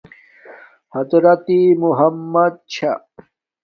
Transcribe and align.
حضرت 0.95 1.45
محمدؐ 1.81 2.53
چھݳ. 2.71 2.91